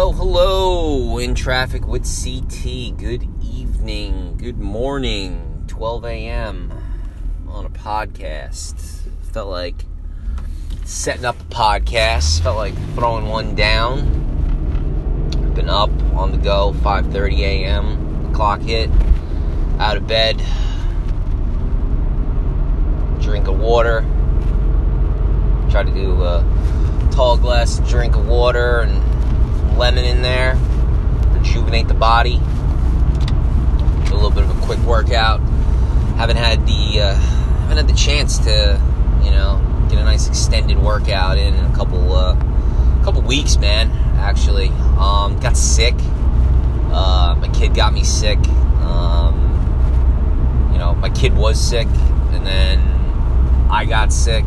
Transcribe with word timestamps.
Hello, 0.00 0.12
hello, 0.12 1.18
in 1.18 1.34
traffic 1.34 1.86
with 1.86 2.04
CT. 2.04 2.96
Good 2.96 3.28
evening, 3.44 4.38
good 4.38 4.58
morning, 4.58 5.64
12 5.66 6.06
a.m. 6.06 6.72
on 7.46 7.66
a 7.66 7.68
podcast. 7.68 8.80
Felt 9.30 9.50
like 9.50 9.84
setting 10.86 11.26
up 11.26 11.38
a 11.38 11.44
podcast, 11.54 12.40
felt 12.40 12.56
like 12.56 12.72
throwing 12.94 13.26
one 13.26 13.54
down. 13.54 14.06
Been 15.54 15.68
up 15.68 15.90
on 16.14 16.32
the 16.32 16.38
go, 16.38 16.72
5:30 16.78 17.38
a.m. 17.40 18.22
The 18.22 18.34
clock 18.34 18.62
hit, 18.62 18.88
out 19.78 19.98
of 19.98 20.06
bed, 20.06 20.38
drink 23.20 23.48
of 23.48 23.60
water. 23.60 24.00
Try 25.70 25.82
to 25.82 25.92
do 25.92 26.22
a 26.22 27.10
tall 27.12 27.36
glass 27.36 27.80
drink 27.80 28.16
of 28.16 28.26
water 28.26 28.78
and 28.78 29.09
lemon 29.80 30.04
in 30.04 30.20
there, 30.20 30.56
rejuvenate 31.32 31.88
the 31.88 31.94
body. 31.94 32.38
Do 34.06 34.12
a 34.12 34.14
little 34.14 34.30
bit 34.30 34.44
of 34.44 34.50
a 34.50 34.66
quick 34.66 34.78
workout. 34.80 35.40
Haven't 36.18 36.36
had 36.36 36.66
the 36.66 37.00
uh, 37.00 37.14
haven't 37.14 37.78
had 37.78 37.88
the 37.88 37.94
chance 37.94 38.36
to, 38.40 38.78
you 39.24 39.30
know, 39.30 39.58
get 39.88 39.98
a 39.98 40.04
nice 40.04 40.28
extended 40.28 40.78
workout 40.78 41.38
in, 41.38 41.54
in 41.54 41.64
a 41.64 41.74
couple 41.74 42.12
uh, 42.12 42.34
couple 43.04 43.22
weeks, 43.22 43.56
man. 43.56 43.90
Actually, 44.18 44.68
um, 44.98 45.40
got 45.40 45.56
sick. 45.56 45.94
Uh, 46.92 47.34
my 47.40 47.48
kid 47.54 47.74
got 47.74 47.94
me 47.94 48.04
sick. 48.04 48.38
Um, 48.82 49.34
you 50.74 50.78
know, 50.78 50.94
my 50.94 51.08
kid 51.08 51.34
was 51.34 51.58
sick, 51.58 51.88
and 52.32 52.46
then 52.46 52.80
I 53.70 53.86
got 53.86 54.12
sick. 54.12 54.44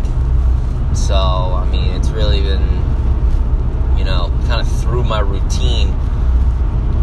So 0.93 1.15
I 1.15 1.67
mean, 1.71 1.89
it's 1.95 2.09
really 2.09 2.43
been 2.43 2.82
you 4.03 4.09
know, 4.09 4.27
kind 4.47 4.59
of 4.59 4.81
threw 4.81 5.01
my 5.01 5.21
routine 5.21 5.87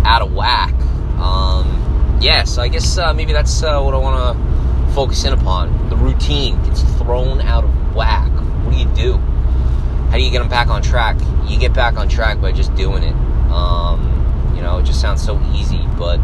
out 0.04 0.20
of 0.20 0.34
whack. 0.34 0.74
Um, 1.18 2.18
yeah, 2.20 2.44
so 2.44 2.60
I 2.60 2.68
guess 2.68 2.98
uh, 2.98 3.14
maybe 3.14 3.32
that's 3.32 3.62
uh, 3.62 3.80
what 3.80 3.94
I 3.94 3.96
want 3.96 4.36
to 4.36 4.92
focus 4.92 5.24
in 5.24 5.32
upon. 5.32 5.88
The 5.88 5.96
routine 5.96 6.62
gets 6.64 6.82
thrown 6.98 7.40
out 7.40 7.64
of 7.64 7.96
whack. 7.96 8.30
What 8.30 8.72
do 8.72 8.78
you 8.78 8.84
do? 8.94 9.16
How 10.10 10.18
do 10.18 10.22
you 10.22 10.30
get 10.30 10.40
them 10.40 10.50
back 10.50 10.68
on 10.68 10.82
track? 10.82 11.16
You 11.46 11.58
get 11.58 11.72
back 11.72 11.96
on 11.96 12.06
track 12.06 12.38
by 12.38 12.52
just 12.52 12.74
doing 12.74 13.02
it. 13.02 13.14
Um, 13.50 14.52
you 14.54 14.60
know, 14.60 14.76
it 14.76 14.82
just 14.84 15.00
sounds 15.00 15.24
so 15.24 15.40
easy, 15.54 15.80
but 15.96 16.20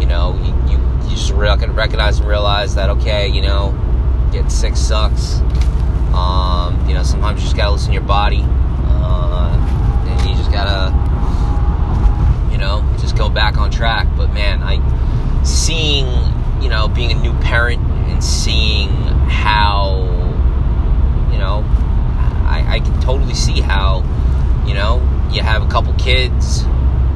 you 0.00 0.06
know, 0.06 0.34
you, 0.42 0.72
you, 0.72 0.78
you 1.04 1.10
just 1.10 1.30
recognize 1.32 2.20
and 2.20 2.26
realize 2.28 2.74
that 2.76 2.88
okay, 2.88 3.28
you 3.28 3.42
know, 3.42 3.74
getting 4.32 4.48
sick 4.48 4.76
sucks. 4.76 5.40
Um, 6.14 6.82
you 6.88 6.94
know, 6.94 7.02
sometimes 7.02 7.40
you 7.40 7.44
just 7.44 7.56
gotta 7.56 7.72
listen 7.72 7.88
to 7.88 7.94
your 7.94 8.02
body. 8.02 8.42
Uh, 8.42 9.52
and 10.08 10.30
you 10.30 10.36
just 10.36 10.50
gotta, 10.50 10.92
you 12.52 12.58
know, 12.58 12.84
just 12.98 13.16
go 13.16 13.28
back 13.28 13.58
on 13.58 13.70
track. 13.70 14.06
But 14.16 14.32
man, 14.32 14.62
I 14.62 14.80
seeing, 15.44 16.06
you 16.62 16.68
know, 16.68 16.88
being 16.88 17.12
a 17.12 17.20
new 17.20 17.32
parent 17.40 17.80
and 18.08 18.22
seeing 18.22 18.88
how, 19.28 20.02
you 21.32 21.38
know, 21.38 21.64
I, 22.48 22.64
I 22.68 22.80
can 22.80 23.00
totally 23.00 23.34
see 23.34 23.60
how, 23.60 24.02
you 24.66 24.74
know, 24.74 25.00
you 25.30 25.42
have 25.42 25.62
a 25.62 25.65
couple 25.76 25.92
kids 26.02 26.64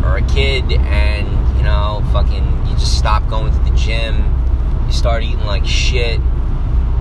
or 0.05 0.19
a 0.19 0.27
kid 0.29 0.71
and, 0.71 1.57
you 1.57 1.63
know, 1.63 2.07
fucking, 2.13 2.45
you 2.67 2.75
just 2.75 2.99
stop 2.99 3.27
going 3.31 3.51
to 3.51 3.59
the 3.61 3.75
gym, 3.75 4.23
you 4.87 4.93
start 4.93 5.23
eating 5.23 5.47
like 5.47 5.65
shit. 5.65 6.21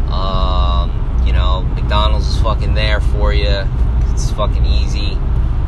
Um, 0.10 1.22
you 1.26 1.34
know, 1.34 1.64
McDonald's 1.76 2.28
is 2.30 2.42
fucking 2.42 2.76
there 2.76 3.02
for 3.02 3.34
you. 3.34 3.68
It's 4.06 4.32
fucking 4.32 4.66
easy. 4.66 5.18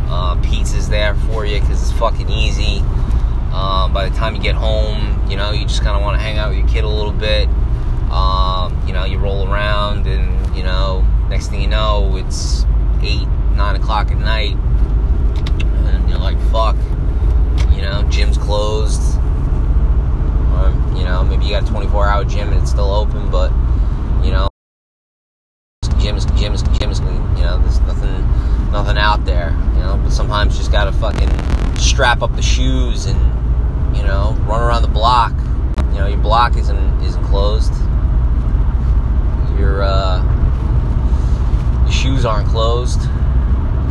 Uh, 0.07 0.39
pizza's 0.41 0.87
there 0.87 1.13
for 1.13 1.45
you 1.45 1.59
because 1.59 1.81
it's 1.81 1.99
fucking 1.99 2.29
easy. 2.29 2.77
Um, 3.51 3.91
by 3.91 4.07
the 4.07 4.15
time 4.15 4.33
you 4.33 4.41
get 4.41 4.55
home, 4.55 5.29
you 5.29 5.35
know, 5.35 5.51
you 5.51 5.65
just 5.65 5.83
kind 5.83 5.97
of 5.97 6.03
want 6.03 6.15
to 6.15 6.23
hang 6.23 6.37
out 6.37 6.51
with 6.51 6.59
your 6.59 6.67
kid 6.69 6.85
a 6.85 6.87
little 6.87 7.11
bit. 7.11 7.49
Um, 8.09 8.81
you 8.87 8.93
know, 8.93 9.03
you 9.03 9.17
roll 9.17 9.51
around, 9.51 10.07
and, 10.07 10.55
you 10.55 10.63
know, 10.63 11.05
next 11.27 11.49
thing 11.49 11.61
you 11.61 11.67
know, 11.67 12.15
it's 12.15 12.63
8, 13.01 13.27
9 13.57 13.75
o'clock 13.75 14.09
at 14.09 14.17
night. 14.17 14.55
Like, 16.21 16.39
fuck. 16.51 16.77
You 17.75 17.81
know, 17.81 18.03
gym's 18.09 18.37
closed. 18.37 19.17
Or, 20.55 20.69
you 20.95 21.03
know, 21.03 21.25
maybe 21.27 21.45
you 21.45 21.51
got 21.51 21.63
a 21.63 21.67
24 21.67 22.07
hour 22.07 22.23
gym 22.23 22.49
and 22.49 22.61
it's 22.61 22.71
still 22.71 22.93
open, 22.93 23.29
but, 23.29 23.51
you 24.23 24.31
know, 24.31 24.47
gym's, 25.99 26.25
gym's, 26.25 26.63
gym's, 26.77 26.99
you 26.99 27.43
know, 27.43 27.59
there's 27.59 27.79
nothing 27.81 28.11
nothing 28.71 28.97
out 28.97 29.25
there, 29.25 29.51
you 29.73 29.79
know. 29.79 29.99
But 30.01 30.11
sometimes 30.11 30.53
you 30.53 30.59
just 30.59 30.71
gotta 30.71 30.91
fucking 30.91 31.29
strap 31.77 32.21
up 32.21 32.35
the 32.35 32.41
shoes 32.41 33.05
and 33.05 33.19
you 33.95 34.03
know 34.03 34.35
run 34.47 34.61
around 34.61 34.81
the 34.81 34.87
block. 34.87 35.33
You 35.91 35.99
know 35.99 36.07
your 36.07 36.19
block 36.19 36.55
isn't 36.57 37.03
isn't 37.03 37.23
closed. 37.25 37.73
Your 39.59 39.83
uh, 39.83 40.23
your 41.83 41.91
shoes 41.91 42.25
aren't 42.25 42.47
closed, 42.47 43.01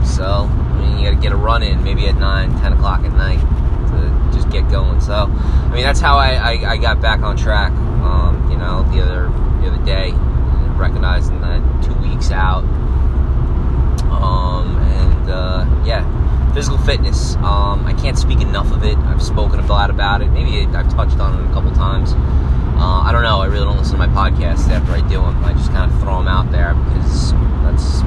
so 0.05 0.49
I 0.81 0.87
mean 0.87 0.99
you 0.99 1.11
gotta 1.11 1.21
get 1.21 1.33
a 1.33 1.37
run 1.37 1.63
in 1.63 1.83
maybe 1.85 2.09
at 2.09 2.17
9, 2.17 2.59
10 2.61 2.73
o'clock 2.73 3.05
at 3.05 3.13
night 3.13 3.41
to 3.41 4.37
just 4.37 4.51
get 4.51 4.69
going. 4.71 5.01
So 5.01 5.15
I 5.15 5.75
mean 5.75 5.83
that's 5.83 6.01
how 6.01 6.17
I, 6.17 6.35
I, 6.35 6.73
I 6.73 6.77
got 6.77 7.01
back 7.01 7.21
on 7.21 7.37
track. 7.37 7.73
Um, 7.73 8.51
you 8.51 8.57
know 8.57 8.83
the 8.93 9.03
other 9.03 9.29
the 9.61 9.73
other 9.73 9.85
day, 9.85 10.13
recognizing 10.77 11.41
that 11.43 11.61
two 11.85 11.95
weeks 12.01 12.31
out 12.31 12.65
um, 14.11 14.77
and 14.79 15.31
uh, 15.31 15.67
yeah, 15.85 16.05
physical 16.53 16.79
fitness. 16.79 17.37
Um, 17.37 17.87
I 17.87 17.95
can't 18.01 18.19
speak 18.19 18.41
enough 18.41 18.71
of 18.73 18.85
it. 18.85 18.97
I've 18.99 19.23
spoken 19.23 19.61
a 19.61 19.67
lot 19.67 19.91
about 19.91 20.23
it. 20.23 20.31
Maybe 20.31 20.67
I've 20.67 20.93
touched 20.93 21.19
on 21.19 21.39
it 21.39 21.51
a 21.51 21.53
couple 21.53 21.71
times. 21.73 22.13
Uh, 22.13 23.03
I 23.03 23.13
don't 23.13 23.23
know. 23.23 23.41
I 23.41 23.47
really 23.47 23.65
don't 23.65 23.77
listen 23.77 23.99
to 23.99 24.07
my 24.07 24.09
podcasts 24.09 24.69
after 24.69 24.93
I 24.93 25.01
do 25.03 25.21
them. 25.21 25.45
I 25.45 25.53
just 25.53 25.71
kind 25.71 25.91
of 25.91 26.01
throw 26.01 26.19
them 26.19 26.29
out 26.29 26.51
there 26.51 26.75
because 26.75 27.33
that's 27.63 28.01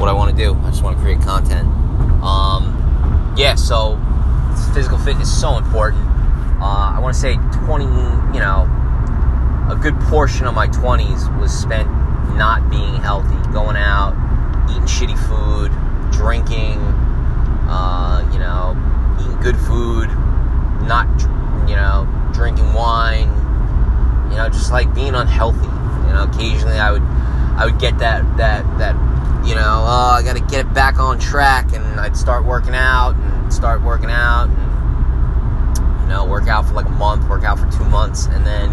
what 0.00 0.08
I 0.08 0.12
want 0.12 0.34
to 0.34 0.36
do. 0.36 0.54
I 0.64 0.70
just 0.70 0.82
want 0.82 0.96
to 0.96 1.02
create 1.02 1.20
content. 1.20 1.68
Um, 2.22 3.34
yeah, 3.36 3.54
so 3.54 3.98
physical 4.74 4.98
fitness 4.98 5.28
is 5.28 5.40
so 5.40 5.56
important. 5.56 6.02
Uh, 6.60 6.94
I 6.94 6.98
want 7.00 7.14
to 7.14 7.20
say 7.20 7.36
20, 7.64 7.84
you 8.34 8.40
know, 8.40 8.68
a 9.70 9.78
good 9.80 9.98
portion 10.00 10.46
of 10.46 10.54
my 10.54 10.66
20s 10.68 11.40
was 11.40 11.56
spent 11.56 11.88
not 12.36 12.68
being 12.70 12.94
healthy, 12.96 13.36
going 13.52 13.76
out, 13.76 14.12
eating 14.70 14.82
shitty 14.82 15.18
food, 15.28 15.70
drinking, 16.12 16.78
uh, 17.68 18.28
you 18.32 18.38
know, 18.38 18.76
eating 19.20 19.40
good 19.40 19.56
food, 19.56 20.08
not, 20.86 21.08
you 21.68 21.76
know, 21.76 22.06
drinking 22.32 22.72
wine, 22.72 23.28
you 24.30 24.36
know, 24.36 24.48
just 24.48 24.70
like 24.70 24.92
being 24.94 25.14
unhealthy. 25.14 25.66
You 26.06 26.14
know, 26.14 26.28
occasionally 26.30 26.78
I 26.78 26.90
would, 26.90 27.02
I 27.02 27.64
would 27.64 27.78
get 27.78 27.98
that, 27.98 28.24
that, 28.36 28.64
that, 28.78 28.94
you 29.44 29.54
know, 29.54 29.84
oh, 29.86 30.14
I 30.16 30.22
got 30.22 30.36
to 30.36 30.42
get 30.42 30.66
it 30.66 30.74
back 30.74 30.98
on 30.98 31.18
track, 31.18 31.72
and 31.72 32.00
I'd 32.00 32.16
start 32.16 32.44
working 32.44 32.74
out 32.74 33.14
and 33.14 33.52
start 33.52 33.82
working 33.82 34.10
out, 34.10 34.48
and 34.48 36.02
you 36.02 36.08
know, 36.08 36.24
work 36.26 36.48
out 36.48 36.66
for 36.66 36.74
like 36.74 36.86
a 36.86 36.90
month, 36.90 37.28
work 37.28 37.44
out 37.44 37.58
for 37.58 37.70
two 37.70 37.84
months, 37.84 38.26
and 38.26 38.44
then, 38.46 38.70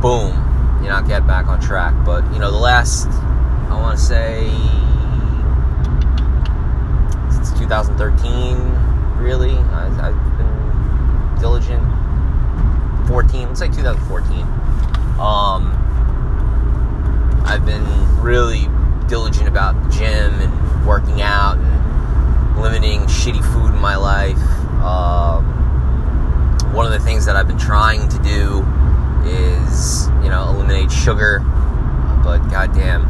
boom, 0.00 0.32
you 0.82 0.88
know, 0.88 1.02
get 1.06 1.26
back 1.26 1.46
on 1.46 1.60
track. 1.60 1.94
But 2.04 2.24
you 2.32 2.38
know, 2.38 2.50
the 2.50 2.58
last 2.58 3.06
I 3.70 3.78
want 3.80 3.98
to 3.98 4.04
say 4.04 4.48
since 7.30 7.58
2013, 7.58 8.56
really. 9.18 9.56
I, 9.56 10.10
have 10.10 10.38
been 10.38 11.40
diligent. 11.40 11.82
14, 13.08 13.48
let's 13.48 13.60
say 13.60 13.68
2014. 13.68 14.42
Um, 15.20 15.74
I've 17.44 17.64
been 17.66 17.84
really 18.20 18.68
diligent 19.08 19.48
about 19.48 19.82
the 19.82 19.90
gym 19.90 20.34
and 20.40 20.86
working 20.86 21.22
out 21.22 21.56
and 21.58 22.62
limiting 22.62 23.00
shitty 23.02 23.44
food 23.52 23.74
in 23.74 23.80
my 23.80 23.96
life. 23.96 24.38
Um, 24.82 25.44
one 26.72 26.86
of 26.86 26.92
the 26.92 27.00
things 27.00 27.26
that 27.26 27.36
I've 27.36 27.48
been 27.48 27.58
trying 27.58 28.08
to 28.08 28.18
do 28.18 28.64
is, 29.24 30.08
you 30.22 30.28
know, 30.28 30.48
eliminate 30.50 30.90
sugar. 31.08 31.38
But 32.22 32.38
goddamn, 32.50 33.04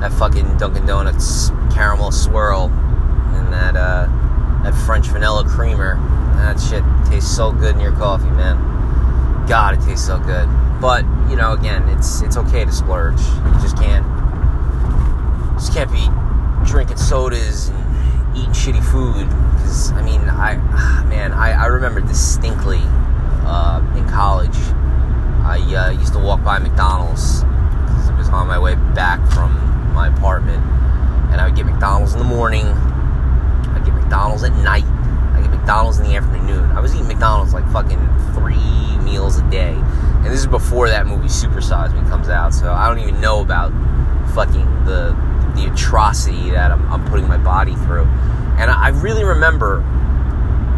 that 0.00 0.12
fucking 0.12 0.56
Dunkin' 0.58 0.86
Donuts 0.86 1.50
caramel 1.72 2.10
swirl 2.10 2.64
and 2.66 3.52
that 3.52 3.76
uh, 3.76 4.08
that 4.64 4.74
French 4.86 5.06
vanilla 5.06 5.44
creamer. 5.44 5.94
That 6.34 6.58
shit 6.58 6.82
tastes 7.08 7.34
so 7.34 7.52
good 7.52 7.76
in 7.76 7.80
your 7.80 7.92
coffee, 7.92 8.30
man. 8.30 9.46
God, 9.46 9.74
it 9.74 9.86
tastes 9.86 10.04
so 10.04 10.18
good. 10.18 10.48
But 10.80 11.04
you 11.30 11.36
know, 11.36 11.52
again, 11.52 11.88
it's 11.90 12.22
it's 12.22 12.36
okay 12.36 12.64
to 12.64 12.72
splurge. 12.72 13.20
You 13.20 13.52
just 13.62 13.76
can't 13.76 14.04
just 15.54 15.72
can't 15.72 15.92
be 15.92 16.08
drinking 16.68 16.96
sodas 16.96 17.68
and 17.68 18.36
eating 18.36 18.50
shitty 18.50 18.84
food. 18.90 19.28
Because 19.58 19.92
I 19.92 20.02
mean, 20.02 20.22
I 20.22 20.56
man, 21.04 21.30
I, 21.30 21.52
I 21.52 21.66
remember 21.66 22.00
distinctly 22.00 22.80
uh, 23.46 23.80
in 23.96 24.08
college. 24.08 24.56
I 25.44 25.58
uh, 25.74 25.90
used 25.90 26.12
to 26.12 26.18
walk 26.18 26.42
by 26.44 26.58
McDonald's 26.58 27.44
it 28.12 28.18
was 28.18 28.28
on 28.28 28.46
my 28.46 28.58
way 28.58 28.74
back 28.94 29.20
from 29.32 29.52
my 29.94 30.08
apartment, 30.08 30.62
and 31.32 31.40
I 31.40 31.46
would 31.46 31.56
get 31.56 31.66
McDonald's 31.66 32.12
in 32.12 32.18
the 32.18 32.24
morning. 32.24 32.66
I'd 32.66 33.82
get 33.84 33.94
McDonald's 33.94 34.42
at 34.44 34.52
night, 34.52 34.84
I 34.84 35.40
get 35.40 35.50
McDonald's 35.50 35.98
in 35.98 36.04
the 36.04 36.16
afternoon. 36.16 36.70
I 36.72 36.80
was 36.80 36.94
eating 36.94 37.08
McDonald's 37.08 37.54
like 37.54 37.66
fucking 37.72 37.98
three 38.34 38.98
meals 38.98 39.38
a 39.38 39.50
day, 39.50 39.72
and 39.74 40.26
this 40.26 40.40
is 40.40 40.46
before 40.46 40.88
that 40.88 41.06
movie 41.06 41.28
Super 41.28 41.60
Size 41.60 41.92
Me 41.94 42.00
comes 42.08 42.28
out. 42.28 42.54
So 42.54 42.72
I 42.72 42.88
don't 42.88 42.98
even 42.98 43.20
know 43.20 43.40
about 43.40 43.72
fucking 44.34 44.84
the 44.84 45.16
the 45.54 45.70
atrocity 45.70 46.50
that 46.50 46.70
I'm, 46.70 46.90
I'm 46.90 47.04
putting 47.10 47.28
my 47.28 47.36
body 47.36 47.74
through. 47.74 48.04
And 48.58 48.70
I, 48.70 48.86
I 48.86 48.88
really 48.88 49.24
remember 49.24 49.84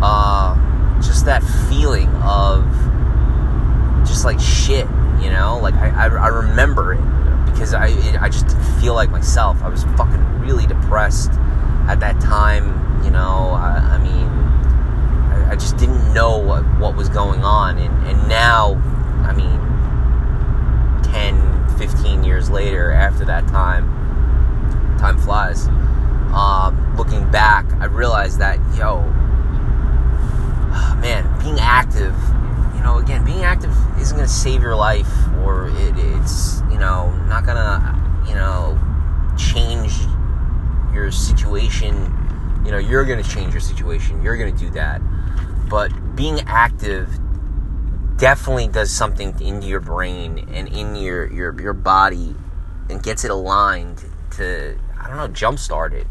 uh, 0.03 1.01
just 1.01 1.27
that 1.27 1.43
feeling 1.69 2.09
of 2.23 2.65
just 4.15 4.25
like 4.25 4.39
shit, 4.39 4.87
you 5.21 5.29
know? 5.29 5.59
Like 5.61 5.75
I, 5.75 5.89
I, 5.89 6.07
I 6.07 6.29
remember 6.29 6.93
it 6.95 7.51
because 7.53 7.75
I, 7.75 7.89
it, 7.89 8.23
I 8.23 8.29
just 8.29 8.47
didn't 8.47 8.63
feel 8.81 8.95
like 8.95 9.11
myself. 9.11 9.61
I 9.61 9.69
was 9.69 9.83
fucking 9.97 10.39
really 10.39 10.67
depressed 10.67 11.33
at 11.89 11.99
that 11.99 12.21
time, 12.21 13.03
you 13.05 13.11
know? 13.11 13.51
I, 13.51 13.97
I 13.97 13.99
mean, 13.99 14.29
I, 15.33 15.51
I, 15.51 15.57
just 15.57 15.77
didn't 15.79 16.15
know 16.15 16.39
what, 16.39 16.63
what 16.79 16.95
was 16.95 17.09
going 17.09 17.43
on. 17.43 17.77
And, 17.79 18.07
and 18.07 18.29
now, 18.29 18.75
I 19.25 19.33
mean, 19.33 19.59
10, 21.03 21.77
15 21.77 22.23
years 22.23 22.49
later, 22.51 22.93
after 22.93 23.25
that 23.25 23.49
time, 23.49 23.89
time 24.99 25.19
flies. 25.19 25.67
Um, 26.33 26.95
looking 26.97 27.29
back, 27.33 27.67
I 27.81 27.87
realized 27.87 28.39
that, 28.39 28.61
yo, 28.77 29.01
man, 31.01 31.41
being 31.41 31.59
active, 31.59 32.15
you 32.77 32.83
know, 32.83 32.99
again, 32.99 33.25
being 33.25 33.43
active 33.43 33.75
isn't 34.15 34.27
going 34.27 34.29
to 34.29 34.33
save 34.33 34.63
your 34.63 34.77
life 34.77 35.11
or 35.45 35.69
it, 35.69 35.95
it's, 35.97 36.61
you 36.71 36.79
know, 36.79 37.11
not 37.27 37.45
going 37.45 37.57
to, 37.57 38.29
you 38.29 38.35
know, 38.35 38.79
change 39.37 39.93
your 40.93 41.11
situation. 41.11 41.95
You 42.65 42.71
know, 42.71 42.79
you're 42.79 43.05
going 43.05 43.23
to 43.23 43.29
change 43.29 43.53
your 43.53 43.61
situation. 43.61 44.23
You're 44.23 44.37
going 44.37 44.55
to 44.55 44.59
do 44.59 44.71
that. 44.71 45.01
But 45.69 46.15
being 46.15 46.41
active 46.47 47.09
definitely 48.17 48.69
does 48.69 48.93
something 48.93 49.39
into 49.41 49.67
your 49.67 49.81
brain 49.81 50.49
and 50.53 50.69
in 50.69 50.95
your, 50.95 51.31
your, 51.33 51.61
your 51.61 51.73
body 51.73 52.37
and 52.89 53.03
gets 53.03 53.25
it 53.25 53.31
aligned 53.31 54.05
to 54.33 54.79
I 54.99 55.09
don't 55.09 55.17
know, 55.17 55.29
jumpstart 55.29 55.93
it. 55.93 56.07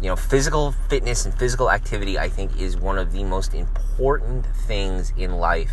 You 0.00 0.08
know, 0.08 0.16
physical 0.16 0.72
fitness 0.88 1.24
and 1.24 1.34
physical 1.34 1.70
activity, 1.70 2.18
I 2.18 2.28
think, 2.28 2.58
is 2.60 2.76
one 2.76 2.98
of 2.98 3.12
the 3.12 3.24
most 3.24 3.52
important 3.52 4.46
things 4.46 5.12
in 5.16 5.32
life. 5.32 5.72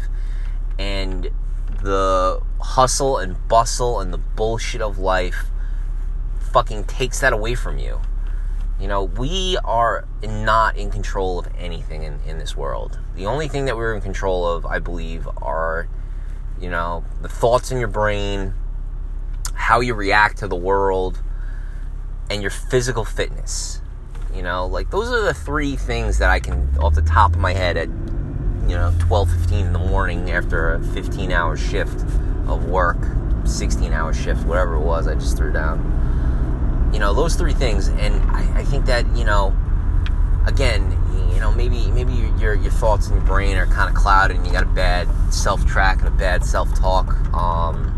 And 0.80 1.30
the 1.82 2.42
hustle 2.60 3.18
and 3.18 3.48
bustle 3.48 4.00
and 4.00 4.14
the 4.14 4.18
bullshit 4.18 4.82
of 4.82 4.98
life 4.98 5.46
fucking 6.52 6.86
takes 6.86 7.20
that 7.20 7.34
away 7.34 7.56
from 7.56 7.78
you. 7.78 8.00
You 8.80 8.88
know, 8.88 9.04
we 9.04 9.58
are 9.64 10.06
not 10.24 10.78
in 10.78 10.92
control 10.92 11.40
of 11.40 11.48
anything 11.58 12.04
in, 12.04 12.20
in 12.26 12.38
this 12.38 12.56
world. 12.56 13.00
The 13.16 13.26
only 13.26 13.48
thing 13.48 13.66
that 13.66 13.78
we're 13.78 13.94
in 13.94 14.02
control 14.02 14.48
of, 14.48 14.66
I 14.66 14.80
believe, 14.80 15.28
are, 15.38 15.88
you 16.60 16.70
know, 16.70 17.04
the 17.22 17.30
thoughts 17.30 17.72
in 17.72 17.80
your 17.80 17.88
brain, 17.88 18.54
how 19.54 19.80
you 19.80 19.94
react 19.94 20.38
to 20.40 20.48
the 20.48 20.56
world, 20.56 21.22
and 22.30 22.42
your 22.42 22.52
physical 22.52 23.06
fitness. 23.06 23.82
You 24.34 24.42
know, 24.42 24.66
like 24.66 24.90
those 24.90 25.10
are 25.12 25.22
the 25.22 25.34
three 25.34 25.76
things 25.76 26.18
that 26.18 26.30
I 26.30 26.40
can, 26.40 26.76
off 26.80 26.96
the 26.96 27.04
top 27.04 27.34
of 27.34 27.40
my 27.40 27.54
head, 27.54 27.78
at 27.78 27.90
you 28.68 28.76
know 28.76 28.94
12, 29.00 29.32
15 29.32 29.66
in 29.68 29.74
the 29.74 29.80
morning 29.80 30.32
after 30.32 30.74
a 30.74 30.84
15 30.84 31.32
hour 31.32 31.58
shift 31.58 32.02
of 32.48 32.66
work, 32.66 32.98
16 33.46 33.92
hour 33.94 34.14
shift, 34.14 34.46
whatever 34.46 34.76
it 34.76 34.82
was, 34.82 35.08
I 35.08 35.16
just 35.16 35.38
threw 35.38 35.52
down. 35.52 36.92
You 36.94 37.00
know, 37.00 37.14
those 37.14 37.36
three 37.36 37.54
things, 37.54 37.88
and 37.88 38.16
I, 38.32 38.60
I 38.60 38.64
think 38.64 38.86
that 38.86 39.06
you 39.16 39.26
know, 39.26 39.56
again, 40.46 40.92
you 41.34 41.40
know, 41.40 41.52
maybe 41.52 41.90
maybe 41.92 42.14
your 42.14 42.54
your 42.54 42.72
thoughts 42.72 43.08
in 43.08 43.16
your 43.16 43.26
brain 43.26 43.58
are 43.58 43.66
kind 43.66 43.90
of 43.90 43.96
clouded, 43.96 44.38
and 44.38 44.46
you 44.46 44.54
got 44.54 44.64
a 44.64 44.68
bad 44.68 45.08
self 45.34 45.66
track 45.66 46.00
and 46.00 46.08
a 46.08 46.12
bad 46.12 46.46
self 46.46 46.74
talk. 46.80 47.16
Um, 47.34 47.90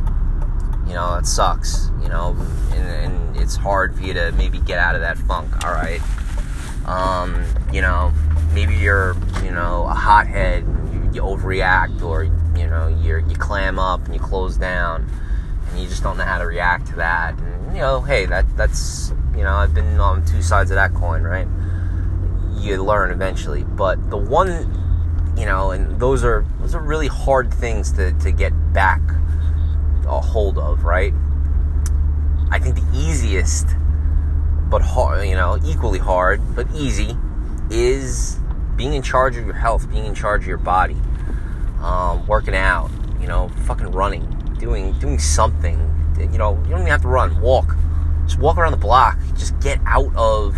you 0.88 0.94
know, 0.94 1.16
it 1.16 1.26
sucks. 1.26 1.90
You 2.02 2.10
know, 2.10 2.38
and, 2.72 3.14
and 3.14 3.38
it's 3.38 3.56
hard 3.56 3.96
for 3.96 4.04
you 4.04 4.14
to 4.14 4.32
maybe 4.34 4.60
get 4.60 4.80
out 4.80 4.96
of 4.96 5.02
that 5.02 5.18
funk. 5.18 5.66
All 5.66 5.72
right, 5.72 6.02
um, 6.88 7.44
you 7.74 7.82
know, 7.82 8.14
maybe 8.54 8.76
you're 8.76 9.16
you 9.44 9.52
know 9.52 9.86
a 9.90 9.94
hothead, 9.94 10.64
you, 10.94 11.12
you 11.14 11.22
overreact, 11.22 12.02
or 12.02 12.24
you 12.24 12.68
know 12.68 12.88
you 12.88 13.18
you 13.28 13.36
clam 13.36 13.80
up 13.80 14.06
and 14.06 14.14
you 14.14 14.20
close 14.20 14.58
down, 14.58 15.10
and 15.70 15.80
you 15.80 15.88
just 15.88 16.04
don't 16.04 16.18
know 16.18 16.24
how 16.24 16.40
to 16.40 16.46
react 16.46 16.88
to 16.88 16.96
that. 16.96 17.38
And 17.40 17.76
you 17.76 17.82
know, 17.82 18.02
hey, 18.02 18.26
that 18.26 18.46
that's 18.58 19.14
you 19.36 19.44
know 19.44 19.54
I've 19.54 19.74
been 19.74 20.00
on 20.00 20.26
two 20.26 20.42
sides 20.42 20.72
of 20.72 20.76
that 20.76 20.94
coin, 20.94 21.24
right? 21.24 21.48
You 22.58 22.84
learn 22.84 23.12
eventually, 23.12 23.64
but 23.64 24.10
the 24.10 24.18
one, 24.18 24.48
you 25.38 25.46
know, 25.46 25.72
and 25.72 26.00
those 26.00 26.24
are 26.24 26.46
those 26.60 26.74
are 26.74 26.82
really 26.82 27.08
hard 27.08 27.54
things 27.54 27.92
to 27.94 28.12
to 28.14 28.32
get 28.32 28.52
back 28.74 29.02
a 30.08 30.22
hold 30.22 30.58
of, 30.58 30.84
right? 30.84 31.14
I 32.52 32.60
think 32.60 32.76
the 32.76 32.88
easiest, 32.94 33.68
but 34.70 34.82
hard, 34.82 35.28
you 35.28 35.36
know, 35.36 35.60
equally 35.66 36.00
hard, 36.00 36.42
but 36.56 36.68
easy, 36.76 37.18
is 37.70 38.38
being 38.76 38.94
in 38.94 39.02
charge 39.02 39.38
of 39.38 39.46
your 39.46 39.56
health, 39.56 39.90
being 39.90 40.06
in 40.06 40.16
charge 40.16 40.42
of 40.42 40.48
your 40.48 40.58
body, 40.58 40.98
um, 41.82 42.26
working 42.28 42.56
out, 42.56 42.90
you 43.20 43.28
know, 43.28 43.50
fucking 43.66 43.92
running, 43.92 44.26
doing 44.60 44.98
doing 45.00 45.20
something. 45.20 45.80
You 46.20 46.38
know, 46.38 46.56
you 46.64 46.70
don't 46.70 46.82
even 46.82 46.88
have 46.88 47.02
to 47.02 47.08
run. 47.08 47.40
Walk, 47.42 47.76
just 48.26 48.40
walk 48.40 48.58
around 48.58 48.72
the 48.72 48.78
block. 48.78 49.18
Just 49.36 49.60
get 49.60 49.80
out 49.86 50.16
of, 50.16 50.58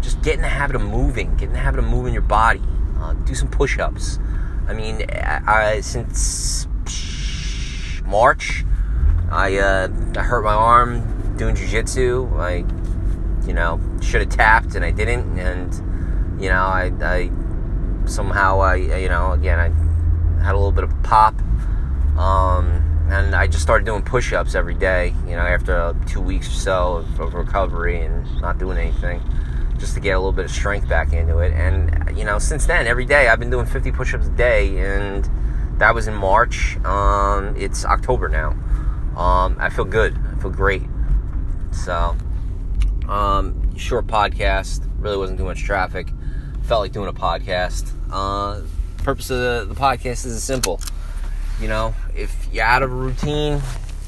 just 0.00 0.22
get 0.22 0.36
in 0.36 0.42
the 0.42 0.48
habit 0.48 0.76
of 0.76 0.82
moving. 0.82 1.34
Get 1.36 1.46
in 1.48 1.52
the 1.52 1.58
habit 1.58 1.80
of 1.80 1.86
moving 1.86 2.12
your 2.12 2.22
body. 2.22 2.62
Uh, 2.98 3.14
do 3.14 3.34
some 3.34 3.48
push-ups. 3.48 4.18
I 4.68 4.74
mean, 4.74 5.04
I, 5.10 5.42
I 5.46 5.80
since 5.80 6.68
March, 8.04 8.64
I 9.30 9.56
uh, 9.56 9.88
I 10.16 10.22
hurt 10.22 10.44
my 10.44 10.54
arm 10.54 11.36
doing 11.36 11.56
jujitsu. 11.56 12.32
I, 12.38 12.64
you 13.46 13.54
know, 13.54 13.80
should 14.00 14.20
have 14.20 14.30
tapped 14.30 14.74
and 14.76 14.84
I 14.84 14.92
didn't, 14.92 15.38
and 15.38 15.91
you 16.42 16.48
know, 16.48 16.56
I, 16.56 16.92
I 17.00 17.30
somehow 18.06 18.58
I, 18.58 18.74
you 18.74 19.08
know, 19.08 19.30
again, 19.30 19.60
I 19.60 20.42
had 20.42 20.54
a 20.54 20.58
little 20.58 20.72
bit 20.72 20.82
of 20.82 21.02
pop, 21.04 21.40
um, 22.18 22.66
and 23.08 23.36
I 23.36 23.46
just 23.46 23.62
started 23.62 23.84
doing 23.84 24.02
push-ups 24.02 24.56
every 24.56 24.74
day. 24.74 25.14
You 25.24 25.36
know, 25.36 25.42
after 25.42 25.94
two 26.06 26.20
weeks 26.20 26.48
or 26.48 26.58
so 26.58 26.96
of, 26.96 27.20
of 27.20 27.34
recovery 27.34 28.02
and 28.02 28.40
not 28.40 28.58
doing 28.58 28.76
anything, 28.76 29.22
just 29.78 29.94
to 29.94 30.00
get 30.00 30.16
a 30.16 30.18
little 30.18 30.32
bit 30.32 30.44
of 30.44 30.50
strength 30.50 30.88
back 30.88 31.12
into 31.12 31.38
it. 31.38 31.52
And 31.52 32.18
you 32.18 32.24
know, 32.24 32.40
since 32.40 32.66
then, 32.66 32.88
every 32.88 33.04
day 33.04 33.28
I've 33.28 33.38
been 33.38 33.50
doing 33.50 33.66
50 33.66 33.92
push-ups 33.92 34.26
a 34.26 34.30
day, 34.30 34.76
and 34.78 35.30
that 35.78 35.94
was 35.94 36.08
in 36.08 36.14
March. 36.14 36.76
Um, 36.84 37.54
it's 37.56 37.84
October 37.84 38.28
now. 38.28 38.50
Um, 39.16 39.56
I 39.60 39.70
feel 39.70 39.84
good. 39.84 40.18
I 40.32 40.40
feel 40.40 40.50
great. 40.50 40.82
So, 41.70 42.16
um, 43.08 43.76
short 43.76 44.08
podcast. 44.08 44.88
Really 44.98 45.16
wasn't 45.16 45.38
too 45.38 45.44
much 45.44 45.62
traffic. 45.62 46.08
Felt 46.72 46.84
like 46.84 46.92
doing 46.92 47.08
a 47.08 47.12
podcast. 47.12 47.92
Uh, 48.10 48.62
purpose 49.04 49.28
of 49.28 49.36
the, 49.36 49.74
the 49.74 49.78
podcast 49.78 50.24
is 50.24 50.42
simple. 50.42 50.80
You 51.60 51.68
know, 51.68 51.94
if 52.16 52.48
you're 52.50 52.64
out 52.64 52.82
of 52.82 52.90
a 52.90 52.94
routine, 52.94 53.60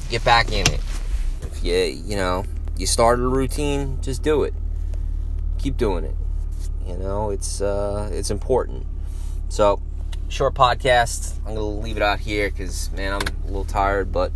get 0.09 0.25
back 0.25 0.51
in 0.51 0.65
it. 0.65 0.79
If 1.43 1.63
you, 1.63 1.75
you 1.75 2.15
know, 2.15 2.43
you 2.75 2.87
started 2.87 3.21
a 3.21 3.27
routine, 3.27 3.99
just 4.01 4.23
do 4.23 4.41
it. 4.41 4.55
Keep 5.59 5.77
doing 5.77 6.05
it. 6.05 6.15
You 6.87 6.97
know, 6.97 7.29
it's 7.29 7.61
uh, 7.61 8.09
it's 8.11 8.31
important. 8.31 8.87
So, 9.49 9.79
short 10.29 10.55
podcast. 10.55 11.37
I'm 11.45 11.53
gonna 11.53 11.67
leave 11.67 11.97
it 11.97 12.01
out 12.01 12.19
here 12.19 12.49
because 12.49 12.91
man, 12.93 13.13
I'm 13.13 13.21
a 13.43 13.45
little 13.45 13.65
tired, 13.65 14.11
but 14.11 14.31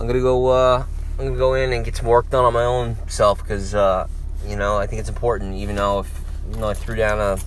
I'm 0.00 0.08
gonna 0.08 0.18
go. 0.18 0.48
Uh, 0.48 0.84
I'm 1.16 1.26
gonna 1.26 1.38
go 1.38 1.54
in 1.54 1.72
and 1.72 1.84
get 1.84 1.94
some 1.94 2.06
work 2.06 2.28
done 2.28 2.44
on 2.44 2.54
my 2.54 2.64
own 2.64 2.96
self 3.06 3.40
because 3.40 3.72
uh, 3.72 4.08
you 4.48 4.56
know 4.56 4.78
I 4.78 4.88
think 4.88 4.98
it's 4.98 5.08
important. 5.08 5.54
Even 5.54 5.76
though 5.76 6.00
if 6.00 6.21
you 6.50 6.56
know 6.58 6.68
I 6.68 6.74
threw 6.74 6.96
down 6.96 7.20
a 7.20 7.38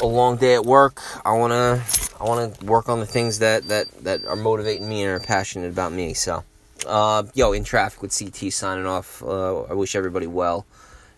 a 0.00 0.06
long 0.06 0.36
day 0.36 0.54
at 0.54 0.64
work, 0.64 1.00
I 1.24 1.32
wanna 1.32 1.82
I 2.20 2.24
wanna 2.24 2.52
work 2.62 2.88
on 2.88 3.00
the 3.00 3.06
things 3.06 3.38
that 3.38 3.68
that 3.68 3.88
that 4.04 4.24
are 4.26 4.36
motivating 4.36 4.88
me 4.88 5.02
and 5.02 5.12
are 5.12 5.24
passionate 5.24 5.68
about 5.70 5.92
me. 5.92 6.14
So, 6.14 6.44
uh, 6.86 7.24
yo, 7.34 7.52
in 7.52 7.64
traffic 7.64 8.02
with 8.02 8.16
CT 8.16 8.52
signing 8.52 8.86
off. 8.86 9.22
Uh, 9.22 9.62
I 9.62 9.72
wish 9.72 9.94
everybody 9.94 10.26
well, 10.26 10.66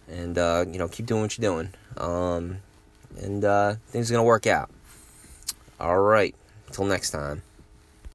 and 0.09 0.39
uh, 0.39 0.65
you 0.71 0.79
know 0.79 0.89
keep 0.89 1.07
doing 1.07 1.23
what 1.23 1.37
you're 1.37 1.51
doing, 1.51 1.71
um, 1.97 2.59
and 3.21 3.45
uh, 3.45 3.75
things 3.89 4.11
are 4.11 4.15
gonna 4.15 4.25
work 4.25 4.47
out. 4.47 4.71
All 5.81 6.01
right, 6.01 6.35
until 6.69 6.85
next 6.85 7.11
time. 7.11 7.43